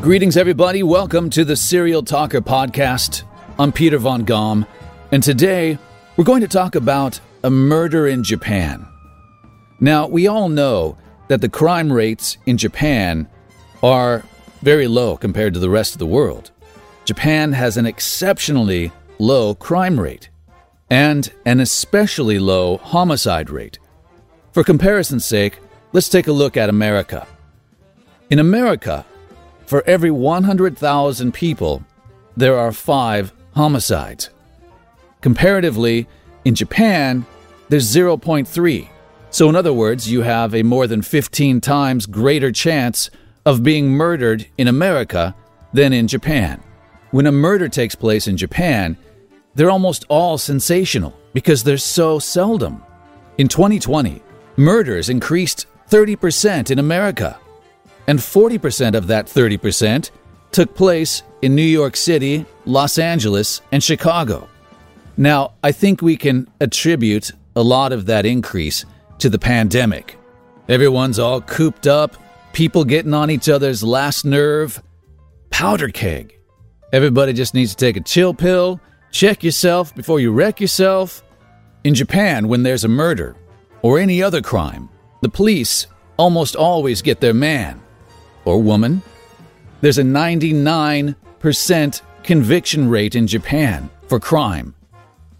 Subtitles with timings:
[0.00, 0.82] Greetings, everybody.
[0.82, 3.24] Welcome to the Serial Talker Podcast.
[3.58, 4.64] I'm Peter Von Gom,
[5.12, 5.76] and today
[6.16, 8.86] we're going to talk about a murder in Japan.
[9.78, 10.96] Now, we all know
[11.28, 13.28] that the crime rates in Japan
[13.82, 14.24] are
[14.62, 16.50] very low compared to the rest of the world.
[17.04, 20.30] Japan has an exceptionally low crime rate
[20.88, 23.78] and an especially low homicide rate.
[24.52, 25.58] For comparison's sake,
[25.92, 27.26] let's take a look at America.
[28.30, 29.04] In America,
[29.70, 31.84] for every 100,000 people,
[32.36, 34.28] there are five homicides.
[35.20, 36.08] Comparatively,
[36.44, 37.24] in Japan,
[37.68, 38.88] there's 0.3.
[39.30, 43.10] So, in other words, you have a more than 15 times greater chance
[43.46, 45.36] of being murdered in America
[45.72, 46.60] than in Japan.
[47.12, 48.96] When a murder takes place in Japan,
[49.54, 52.82] they're almost all sensational because they're so seldom.
[53.38, 54.20] In 2020,
[54.56, 57.38] murders increased 30% in America
[58.06, 60.10] and 40% of that 30%
[60.52, 64.48] took place in New York City, Los Angeles, and Chicago.
[65.16, 68.84] Now, I think we can attribute a lot of that increase
[69.18, 70.16] to the pandemic.
[70.68, 72.16] Everyone's all cooped up,
[72.52, 74.82] people getting on each other's last nerve.
[75.50, 76.38] Powder keg.
[76.92, 78.80] Everybody just needs to take a chill pill,
[79.10, 81.22] check yourself before you wreck yourself.
[81.84, 83.36] In Japan, when there's a murder
[83.82, 84.88] or any other crime,
[85.22, 85.86] the police
[86.16, 87.80] almost always get their man
[88.44, 89.02] or woman.
[89.80, 94.74] There's a 99% conviction rate in Japan for crime.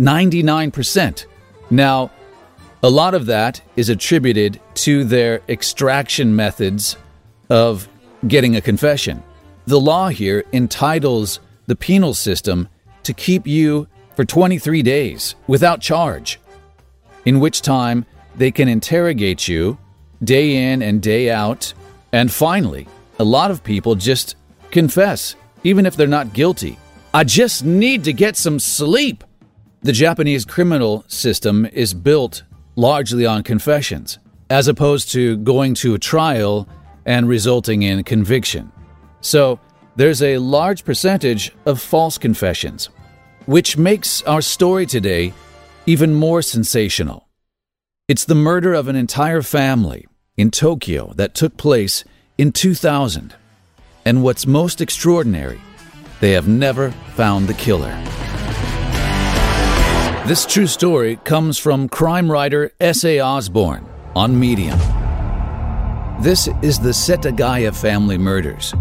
[0.01, 1.27] 99%.
[1.71, 2.11] Now,
[2.83, 6.97] a lot of that is attributed to their extraction methods
[7.51, 7.89] of
[8.27, 9.23] getting a confession.
[9.67, 12.69] The law here entitles the penal system
[13.03, 16.41] to keep you for 23 days without charge,
[17.25, 18.07] in which time
[18.37, 19.79] they can interrogate you
[20.25, 21.75] day in and day out
[22.13, 22.87] and finally,
[23.19, 24.37] a lot of people just
[24.71, 26.79] confess, even if they're not guilty.
[27.13, 29.25] I just need to get some sleep.
[29.83, 32.43] The Japanese criminal system is built
[32.77, 34.19] largely on confessions,
[34.49, 36.69] as opposed to going to a trial
[37.07, 38.71] and resulting in conviction.
[39.21, 39.59] So,
[39.97, 42.89] there's a large percentage of false confessions,
[43.47, 45.33] which makes our story today
[45.87, 47.29] even more sensational.
[48.09, 50.07] It's the murder of an entire family
[50.41, 52.03] in Tokyo that took place
[52.39, 53.35] in 2000.
[54.05, 55.61] And what's most extraordinary,
[56.21, 57.93] they have never found the killer.
[60.27, 63.21] This true story comes from crime writer S.A.
[63.21, 63.87] Osborne
[64.17, 64.79] on Medium.
[66.23, 68.75] This is the Setagaya family murders.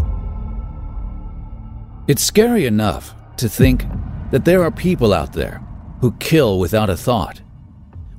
[2.08, 3.84] It's scary enough to think
[4.30, 5.62] that there are people out there
[6.00, 7.40] who kill without a thought,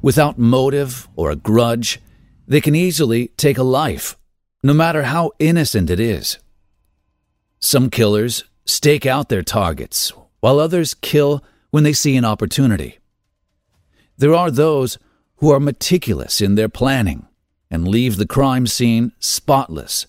[0.01, 1.99] without motive or a grudge
[2.47, 4.17] they can easily take a life,
[4.63, 6.37] no matter how innocent it is.
[7.59, 12.99] Some killers stake out their targets, while others kill when they see an opportunity.
[14.17, 14.97] There are those
[15.37, 17.27] who are meticulous in their planning
[17.69, 20.05] and leave the crime scene spotless,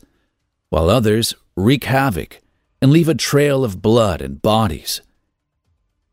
[0.69, 2.41] while others wreak havoc
[2.81, 5.01] and leave a trail of blood and bodies.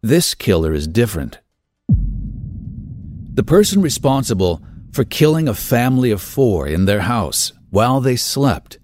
[0.02, 1.40] This killer is different.
[3.34, 8.77] The person responsible for killing a family of four in their house while they slept,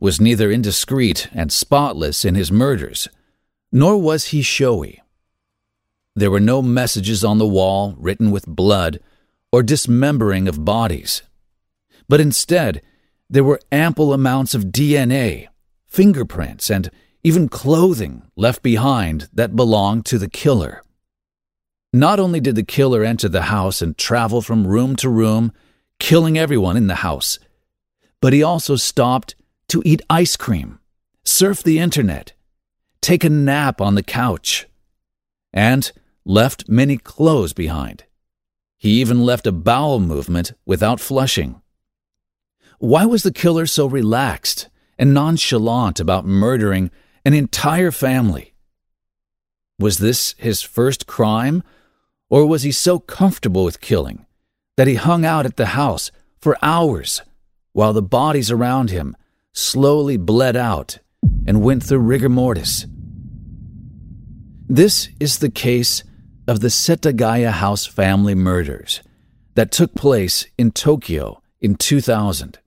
[0.00, 3.08] was neither indiscreet and spotless in his murders,
[3.72, 5.02] nor was he showy.
[6.14, 9.00] There were no messages on the wall written with blood
[9.52, 11.22] or dismembering of bodies,
[12.08, 12.82] but instead
[13.30, 15.48] there were ample amounts of DNA,
[15.86, 16.90] fingerprints, and
[17.22, 20.82] even clothing left behind that belonged to the killer.
[21.98, 25.52] Not only did the killer enter the house and travel from room to room,
[25.98, 27.40] killing everyone in the house,
[28.20, 29.34] but he also stopped
[29.66, 30.78] to eat ice cream,
[31.24, 32.34] surf the internet,
[33.00, 34.68] take a nap on the couch,
[35.52, 35.90] and
[36.24, 38.04] left many clothes behind.
[38.76, 41.60] He even left a bowel movement without flushing.
[42.78, 44.68] Why was the killer so relaxed
[45.00, 46.92] and nonchalant about murdering
[47.24, 48.54] an entire family?
[49.80, 51.64] Was this his first crime
[52.30, 54.26] or was he so comfortable with killing
[54.76, 56.10] that he hung out at the house
[56.40, 57.22] for hours
[57.72, 59.16] while the bodies around him
[59.52, 60.98] slowly bled out
[61.46, 62.86] and went through rigor mortis?
[64.68, 66.04] This is the case
[66.46, 69.02] of the Setagaya House family murders
[69.54, 72.58] that took place in Tokyo in 2000.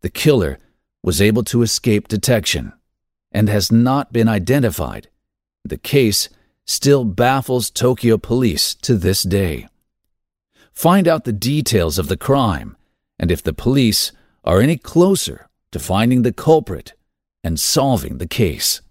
[0.00, 0.58] The killer
[1.02, 2.72] was able to escape detection
[3.32, 5.08] and has not been identified.
[5.64, 6.28] The case
[6.68, 9.66] still baffles Tokyo police to this day.
[10.74, 12.76] Find out the details of the crime
[13.18, 14.12] and if the police
[14.44, 16.92] are any closer to finding the culprit
[17.42, 18.82] and solving the case.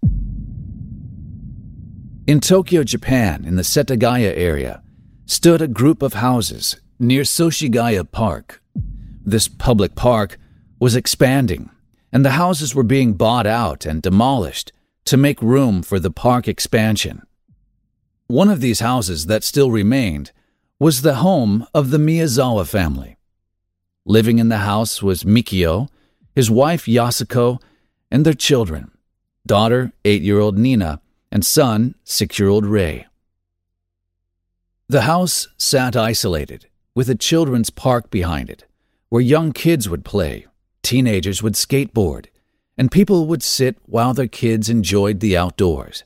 [2.25, 4.81] In Tokyo, Japan, in the Setagaya area,
[5.27, 8.61] stood a group of houses near Soshigaya Park.
[9.23, 10.39] This public park
[10.79, 11.69] was expanding,
[12.11, 14.71] and the houses were being bought out and demolished
[15.05, 17.26] to make room for the park expansion.
[18.27, 20.31] One of these houses that still remained
[20.79, 23.17] was the home of the Miyazawa family.
[24.05, 25.87] Living in the house was Mikio,
[26.35, 27.61] his wife Yasuko,
[28.11, 28.91] and their children
[29.45, 30.99] daughter, eight year old Nina,
[31.31, 33.07] and son, six year old Rei.
[34.89, 38.65] The house sat isolated, with a children's park behind it,
[39.07, 40.47] where young kids would play,
[40.83, 42.25] teenagers would skateboard,
[42.77, 46.03] and people would sit while their kids enjoyed the outdoors.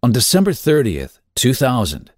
[0.00, 2.12] On December 30th, 2000,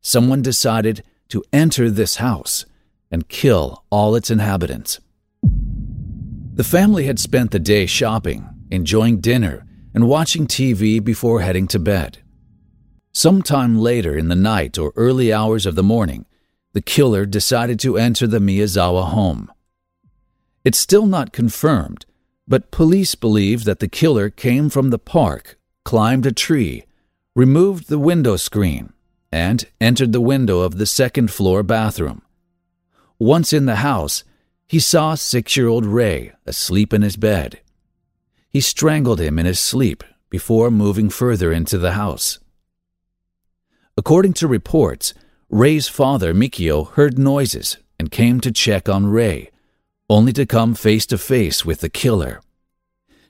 [0.00, 2.64] someone decided to enter this house
[3.10, 5.00] and kill all its inhabitants.
[5.42, 11.80] The family had spent the day shopping, enjoying dinner, and watching TV before heading to
[11.80, 12.18] bed.
[13.12, 16.26] Sometime later in the night or early hours of the morning,
[16.74, 19.50] the killer decided to enter the Miyazawa home.
[20.64, 22.06] It's still not confirmed,
[22.46, 26.84] but police believe that the killer came from the park, climbed a tree,
[27.36, 28.94] removed the window screen,
[29.30, 32.22] and entered the window of the second floor bathroom.
[33.18, 34.24] Once in the house,
[34.66, 37.60] he saw six year old Rei asleep in his bed.
[38.48, 42.38] He strangled him in his sleep before moving further into the house.
[43.98, 45.12] According to reports,
[45.50, 49.50] Rei's father, Mikio, heard noises and came to check on Rei,
[50.08, 52.40] only to come face to face with the killer.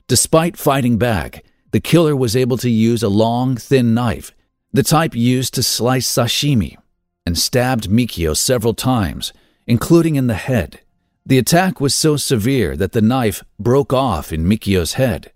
[0.07, 4.33] Despite fighting back, the killer was able to use a long, thin knife,
[4.71, 6.77] the type used to slice sashimi,
[7.25, 9.33] and stabbed Mikio several times,
[9.65, 10.81] including in the head.
[11.25, 15.31] The attack was so severe that the knife broke off in Mikio's head.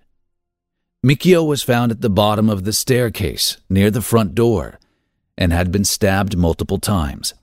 [1.06, 4.80] Mikio was found at the bottom of the staircase near the front door
[5.38, 7.34] and had been stabbed multiple times.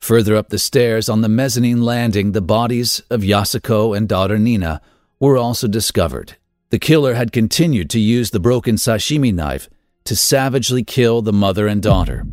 [0.00, 4.82] Further up the stairs on the mezzanine landing, the bodies of Yasuko and daughter Nina
[5.20, 6.36] were also discovered.
[6.72, 9.68] The killer had continued to use the broken sashimi knife
[10.04, 12.24] to savagely kill the mother and daughter.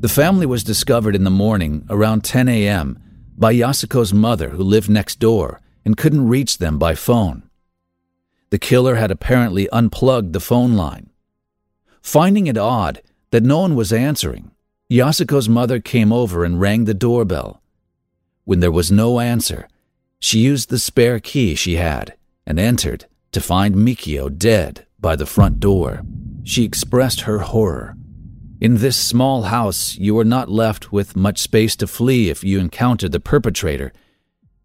[0.00, 2.98] The family was discovered in the morning around 10 a.m
[3.38, 7.44] by Yasuko's mother, who lived next door and couldn't reach them by phone.
[8.50, 11.10] The killer had apparently unplugged the phone line.
[12.02, 13.00] Finding it odd
[13.30, 14.50] that no one was answering,
[14.90, 17.62] Yasuko's mother came over and rang the doorbell.
[18.44, 19.68] When there was no answer,
[20.18, 25.26] she used the spare key she had and entered to find Mikio dead by the
[25.26, 26.02] front door.
[26.44, 27.96] She expressed her horror
[28.62, 32.60] in this small house, you were not left with much space to flee if you
[32.60, 33.92] encountered the perpetrator.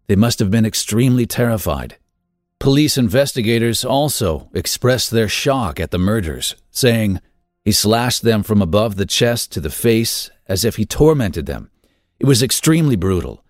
[0.06, 1.96] They must have been extremely terrified.
[2.60, 7.20] Police investigators also expressed their shock at the murders, saying,
[7.64, 11.68] He slashed them from above the chest to the face as if he tormented them.
[12.20, 13.44] It was extremely brutal.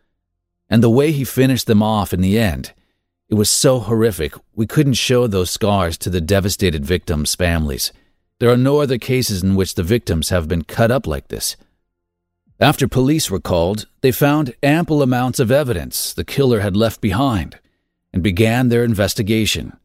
[0.71, 2.73] And the way he finished them off in the end,
[3.29, 7.93] it was so horrific we couldn't show those scars to the devastated victims' families.
[8.41, 11.57] There are no other cases in which the victims have been cut up like this.
[12.61, 17.59] After police were called, they found ample amounts of evidence the killer had left behind
[18.13, 19.77] and began their investigation.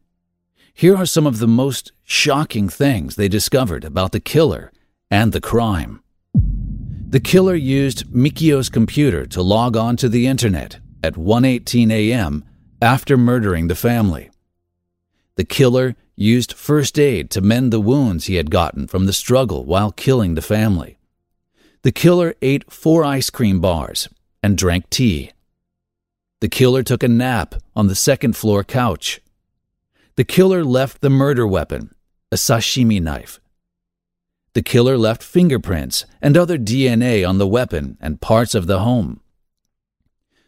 [0.72, 4.72] Here are some of the most shocking things they discovered about the killer
[5.10, 6.00] and the crime.
[6.34, 12.44] The killer used Mikio's computer to log on to the internet at 1:18 a.m.
[12.84, 14.30] after murdering the family.
[15.36, 19.64] The killer used first aid to mend the wounds he had gotten from the struggle
[19.64, 20.98] while killing the family.
[21.80, 24.10] The killer ate four ice cream bars
[24.42, 25.32] and drank tea.
[26.40, 29.22] The killer took a nap on the second floor couch.
[30.16, 31.94] The killer left the murder weapon,
[32.30, 33.40] a sashimi knife.
[34.52, 39.20] The killer left fingerprints and other DNA on the weapon and parts of the home.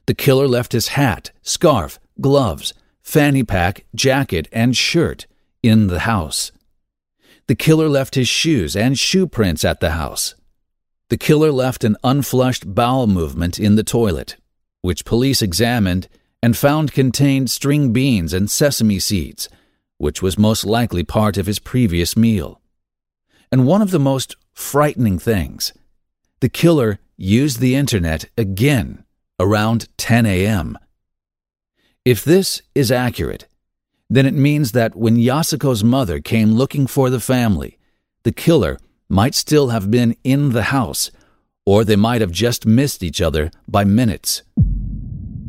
[0.05, 5.26] The killer left his hat, scarf, gloves, fanny pack, jacket, and shirt
[5.62, 6.52] in the house.
[7.46, 10.35] The killer left his shoes and shoe prints at the house.
[11.08, 14.37] The killer left an unflushed bowel movement in the toilet,
[14.82, 16.08] which police examined
[16.42, 19.49] and found contained string beans and sesame seeds,
[19.99, 22.61] which was most likely part of his previous meal.
[23.52, 25.73] And one of the most frightening things
[26.40, 29.04] the killer used the internet again
[29.40, 30.76] around 10 a.m.
[32.07, 33.49] If this is accurate,
[34.09, 37.81] then it means that when Yasuko's mother came looking for the family,
[38.23, 41.11] the killer might still have been in the house,
[41.65, 44.45] or they might have just missed each other by minutes.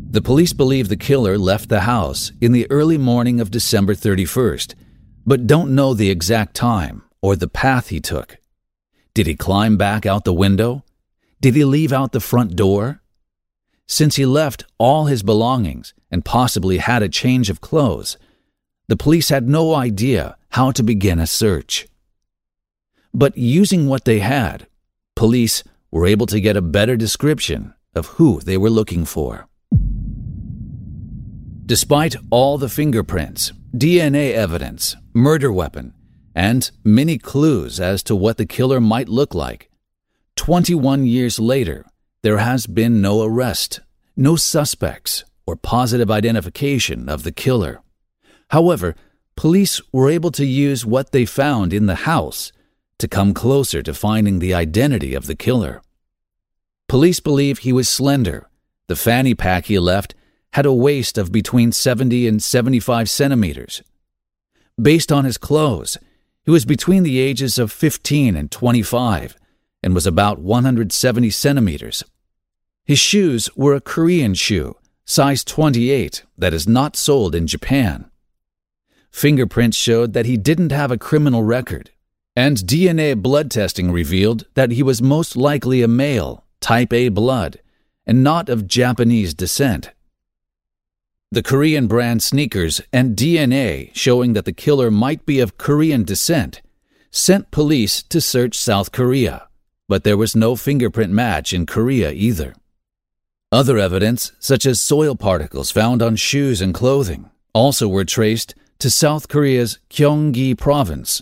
[0.09, 4.73] The police believe the killer left the house in the early morning of December 31st,
[5.27, 8.39] but don't know the exact time or the path he took.
[9.13, 10.83] Did he climb back out the window?
[11.39, 13.03] Did he leave out the front door?
[13.87, 18.17] Since he left all his belongings and possibly had a change of clothes,
[18.87, 21.87] the police had no idea how to begin a search.
[23.13, 24.67] But using what they had,
[25.15, 29.47] police were able to get a better description of who they were looking for.
[31.65, 35.93] Despite all the fingerprints, DNA evidence, murder weapon,
[36.35, 39.69] and many clues as to what the killer might look like,
[40.35, 41.85] 21 years later,
[42.27, 43.79] there has been no arrest,
[44.17, 47.79] no suspects, or positive identification of the killer.
[48.49, 48.95] However,
[49.37, 52.51] police were able to use what they found in the house
[52.97, 55.81] to come closer to finding the identity of the killer.
[56.89, 58.49] Police believe he was slender.
[58.87, 60.13] The fanny pack he left
[60.51, 63.81] had a waist of between 70 and 75 centimeters.
[64.77, 65.97] Based on his clothes,
[66.43, 69.37] he was between the ages of 15 and 25
[69.81, 72.03] and was about 170 centimeters.
[72.87, 78.09] His shoes were a Korean shoe, size 28, that is not sold in Japan.
[79.11, 81.91] Fingerprints showed that he didn't have a criminal record,
[82.33, 87.59] and DNA blood testing revealed that he was most likely a male, type A blood,
[88.05, 89.91] and not of Japanese descent.
[91.29, 96.61] The Korean brand sneakers and DNA showing that the killer might be of Korean descent
[97.11, 99.49] sent police to search South Korea,
[99.89, 102.53] but there was no fingerprint match in Korea either.
[103.51, 108.89] Other evidence, such as soil particles found on shoes and clothing, also were traced to
[108.89, 111.21] South Korea's Gyeonggi province,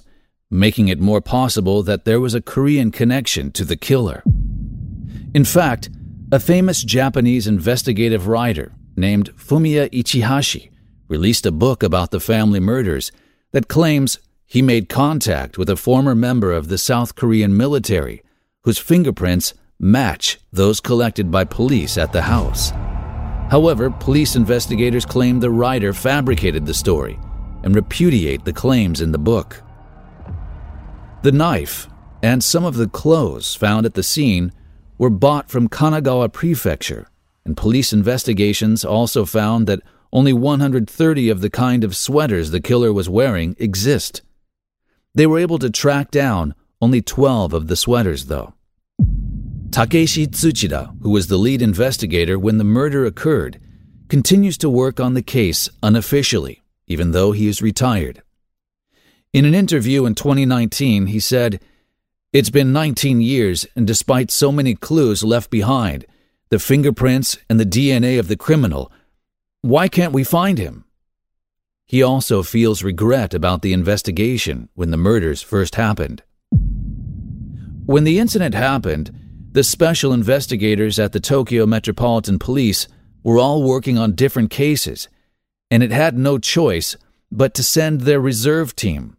[0.49, 4.23] making it more possible that there was a Korean connection to the killer.
[5.35, 5.91] In fact,
[6.31, 10.71] a famous Japanese investigative writer named Fumiya Ichihashi
[11.07, 13.11] released a book about the family murders
[13.51, 14.17] that claims
[14.47, 18.23] he made contact with a former member of the South Korean military
[18.63, 22.71] whose fingerprints match those collected by police at the house.
[23.51, 27.19] However, police investigators claim the writer fabricated the story
[27.63, 29.61] and repudiate the claims in the book.
[31.23, 31.87] The knife
[32.23, 34.51] and some of the clothes found at the scene
[34.97, 37.09] were bought from Kanagawa Prefecture
[37.45, 42.91] and police investigations also found that only 130 of the kind of sweaters the killer
[42.91, 44.23] was wearing exist.
[45.13, 48.54] They were able to track down only 12 of the sweaters, though.
[49.75, 53.59] Takeshi Tsuchida, who was the lead investigator when the murder occurred,
[54.07, 58.23] continues to work on the case unofficially, even though he is retired.
[59.33, 61.59] In an interview in 2019, he said,
[62.31, 66.05] It's been 19 years, and despite so many clues left behind,
[66.47, 68.93] the fingerprints, and the DNA of the criminal.
[69.61, 70.85] Why can't we find him?
[71.85, 76.23] He also feels regret about the investigation when the murders first happened.
[77.85, 79.11] When the incident happened,
[79.55, 82.89] the special investigators at the Tokyo Metropolitan Police
[83.23, 85.07] were all working on different cases,
[85.71, 86.97] and it had no choice
[87.31, 89.15] but to send their reserve team.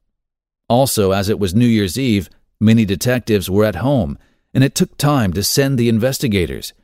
[0.69, 2.29] Also, as it was New Year's Eve,
[2.61, 4.19] many detectives were at home,
[4.53, 6.75] and it took time to send the investigators.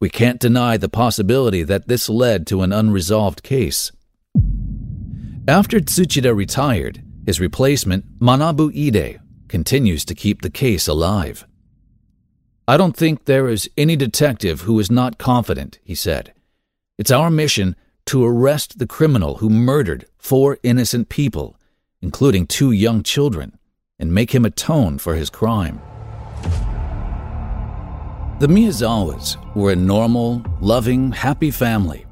[0.00, 3.92] We can't deny the possibility that this led to an unresolved case.
[5.46, 11.46] After Tsuchida retired, his replacement, Manabu Ide, continues to keep the case alive.
[12.68, 16.32] I don't think there is any detective who is not confident, he said.
[16.98, 17.76] It's our mission
[18.06, 21.56] to arrest the criminal who murdered four innocent people,
[22.00, 23.58] including two young children,
[23.98, 25.80] and make him atone for his crime.
[28.40, 32.06] The Miyazawas were a normal, loving, happy family.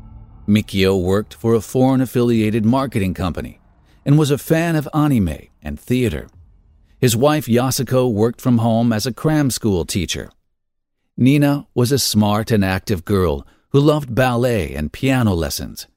[0.47, 3.61] Mikio worked for a foreign affiliated marketing company
[4.05, 6.27] and was a fan of anime and theater.
[6.99, 10.31] His wife Yasuko worked from home as a cram school teacher.
[11.21, 15.89] Nina was a smart and active girl who loved ballet and piano lessons.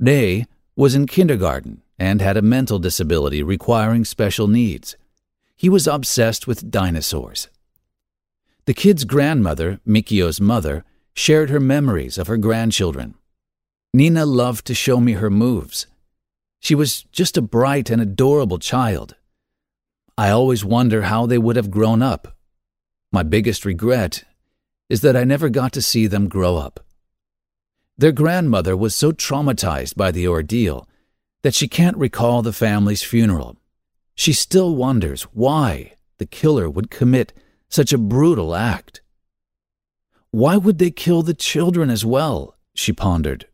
[0.00, 4.96] Rei was in kindergarten and had a mental disability requiring special needs.
[5.54, 7.48] He was obsessed with dinosaurs.
[8.64, 13.16] The kid's grandmother, Mikio's mother, shared her memories of her grandchildren.
[13.92, 15.86] Nina loved to show me her moves.
[16.58, 19.14] She was just a bright and adorable child.
[20.16, 22.34] I always wonder how they would have grown up.
[23.12, 24.24] My biggest regret
[24.88, 26.80] is that I never got to see them grow up.
[27.98, 30.88] Their grandmother was so traumatized by the ordeal
[31.42, 33.58] that she can't recall the family's funeral.
[34.14, 37.34] She still wonders why the killer would commit
[37.68, 39.02] such a brutal act?
[40.30, 43.46] Why would they kill the children as well, she pondered.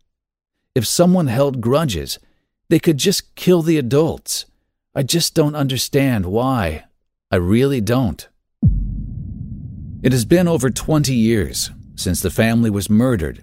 [0.76, 2.20] If someone held grudges,
[2.68, 4.46] they could just kill the adults.
[4.94, 6.84] I just don't understand why.
[7.30, 8.28] I really don't.
[10.00, 13.42] It has been over 20 years since the family was murdered,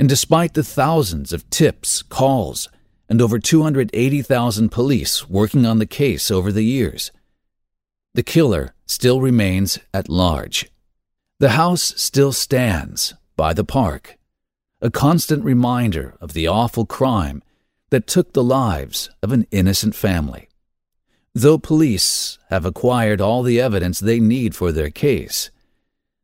[0.00, 2.68] and despite the thousands of tips, calls,
[3.08, 7.12] and over 280,000 police working on the case over the years,
[8.14, 10.68] the killer still remains at large.
[11.38, 14.18] The house still stands by the park,
[14.80, 17.44] a constant reminder of the awful crime
[17.90, 20.48] that took the lives of an innocent family.
[21.32, 25.50] Though police have acquired all the evidence they need for their case,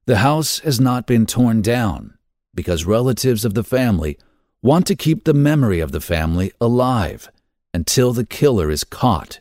[0.09, 2.15] the house has not been torn down
[2.55, 4.17] because relatives of the family
[4.63, 7.31] want to keep the memory of the family alive
[7.75, 9.41] until the killer is caught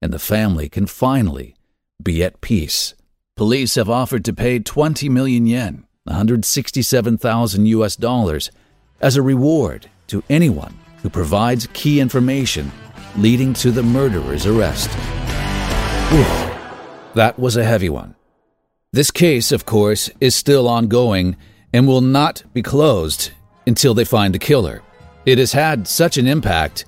[0.00, 1.54] and the family can finally
[2.02, 2.94] be at peace.
[3.36, 8.50] Police have offered to pay 20 million yen, 167,000 US dollars,
[9.02, 12.72] as a reward to anyone who provides key information
[13.18, 14.88] leading to the murderer's arrest.
[17.14, 18.14] That was a heavy one.
[18.92, 21.36] This case, of course, is still ongoing
[21.72, 23.32] and will not be closed
[23.66, 24.82] until they find the killer.
[25.26, 26.84] It has had such an impact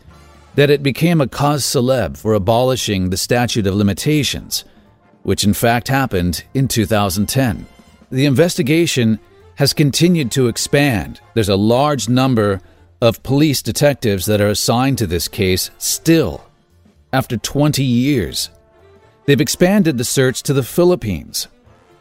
[0.54, 4.64] that it became a cause celeb for abolishing the statute of limitations,
[5.22, 7.66] which in fact happened in 2010.
[8.10, 9.18] The investigation
[9.56, 11.20] has continued to expand.
[11.34, 12.60] There's a large number
[13.00, 16.46] of police detectives that are assigned to this case still,
[17.12, 18.50] after 20 years.
[19.26, 21.48] They've expanded the search to the Philippines,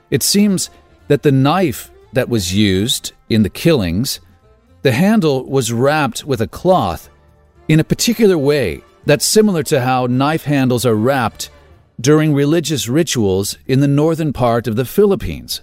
[0.09, 0.69] it seems
[1.07, 4.19] that the knife that was used in the killings,
[4.81, 7.09] the handle was wrapped with a cloth
[7.67, 11.49] in a particular way that's similar to how knife handles are wrapped
[11.99, 15.61] during religious rituals in the northern part of the Philippines.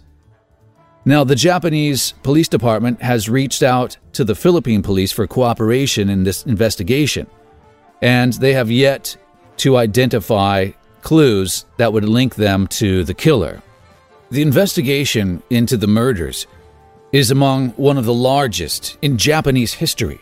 [1.04, 6.24] Now, the Japanese police department has reached out to the Philippine police for cooperation in
[6.24, 7.26] this investigation,
[8.00, 9.16] and they have yet
[9.58, 10.70] to identify
[11.02, 13.62] clues that would link them to the killer.
[14.30, 16.46] The investigation into the murders
[17.12, 20.18] is among one of the largest in Japanese history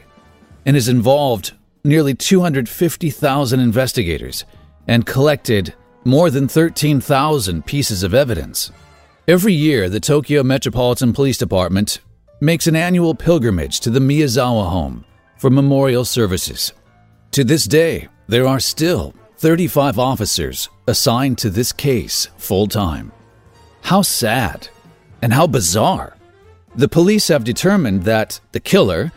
[0.67, 1.53] and has involved
[1.85, 4.45] nearly 250,000 investigators
[4.87, 8.73] and collected more than 13,000 pieces of evidence.
[9.29, 12.01] Every year, the Tokyo Metropolitan Police Department
[12.41, 15.05] makes an annual pilgrimage to the Miyazawa home
[15.39, 16.73] for memorial services.
[17.31, 23.13] To this day, there are still 35 officers assigned to this case full time.
[23.83, 24.69] How sad
[25.21, 26.17] and how bizarre.
[26.75, 29.13] The police have determined that the killer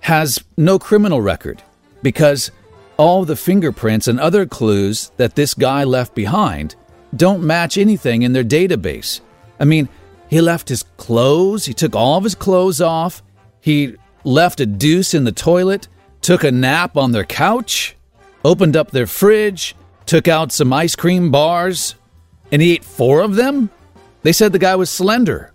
[0.00, 1.62] has no criminal record
[2.02, 2.50] because
[2.96, 6.74] all the fingerprints and other clues that this guy left behind
[7.14, 9.20] don't match anything in their database.
[9.60, 9.88] I mean,
[10.28, 13.22] he left his clothes, he took all of his clothes off,
[13.60, 15.88] he left a deuce in the toilet,
[16.20, 17.96] took a nap on their couch,
[18.44, 19.74] opened up their fridge,
[20.06, 21.94] took out some ice cream bars,
[22.50, 23.70] and he ate four of them?
[24.26, 25.52] They said the guy was slender.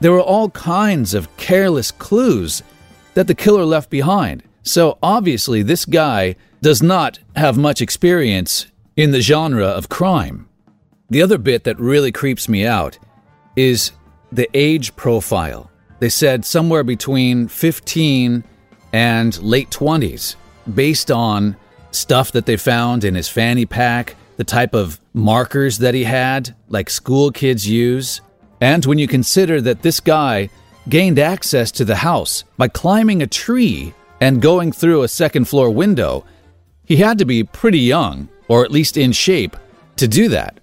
[0.00, 2.62] There were all kinds of careless clues
[3.14, 4.42] that the killer left behind.
[4.62, 10.50] So obviously, this guy does not have much experience in the genre of crime.
[11.08, 12.98] The other bit that really creeps me out
[13.56, 13.92] is
[14.30, 15.70] the age profile.
[16.00, 18.44] They said somewhere between 15
[18.92, 20.36] and late 20s,
[20.74, 21.56] based on
[21.90, 26.56] stuff that they found in his fanny pack, the type of markers that he had,
[26.70, 28.22] like school kids use.
[28.62, 30.48] And when you consider that this guy
[30.88, 35.68] gained access to the house by climbing a tree and going through a second floor
[35.68, 36.24] window,
[36.86, 39.58] he had to be pretty young, or at least in shape,
[39.96, 40.58] to do that.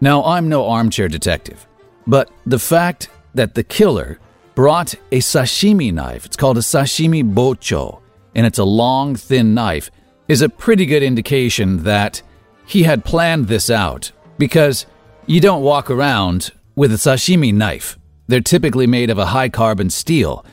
[0.00, 1.66] Now, I'm no armchair detective,
[2.06, 4.18] but the fact that the killer
[4.54, 8.00] brought a sashimi knife, it's called a sashimi bocho,
[8.34, 9.90] and it's a long, thin knife,
[10.28, 12.22] is a pretty good indication that
[12.68, 14.84] he had planned this out because
[15.26, 17.98] you don't walk around with a sashimi knife.
[18.26, 20.44] They're typically made of a high carbon steel,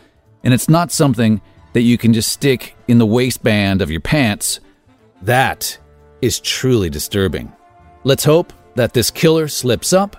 [0.42, 1.42] and it's not something
[1.74, 4.62] that you can just stick in the waistband of your pants.
[5.24, 5.78] That
[6.22, 7.52] is truly disturbing.
[8.06, 10.16] Let's hope that this killer slips up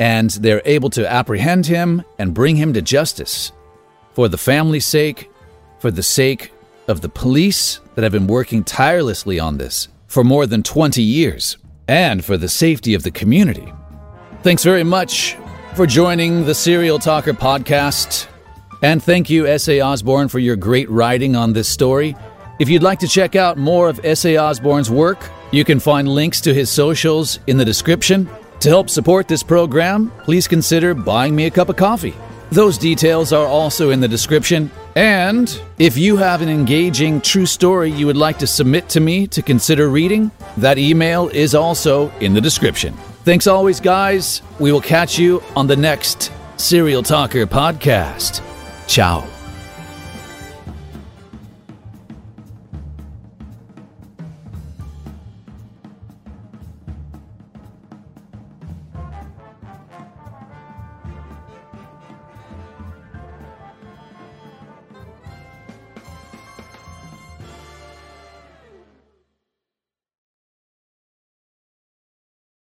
[0.00, 3.52] and they're able to apprehend him and bring him to justice.
[4.12, 5.30] For the family's sake,
[5.78, 6.50] for the sake
[6.88, 11.56] of the police that have been working tirelessly on this, for more than 20 years
[11.86, 13.72] and for the safety of the community.
[14.42, 15.36] Thanks very much
[15.74, 18.26] for joining the Serial Talker podcast.
[18.82, 19.80] And thank you, S.A.
[19.80, 22.16] Osborne, for your great writing on this story.
[22.58, 24.36] If you'd like to check out more of S.A.
[24.38, 28.28] Osborne's work, you can find links to his socials in the description.
[28.60, 32.14] To help support this program, please consider buying me a cup of coffee.
[32.50, 34.70] Those details are also in the description.
[34.98, 39.28] And if you have an engaging true story you would like to submit to me
[39.28, 42.94] to consider reading, that email is also in the description.
[43.22, 44.42] Thanks always, guys.
[44.58, 48.42] We will catch you on the next Serial Talker podcast.
[48.88, 49.37] Ciao.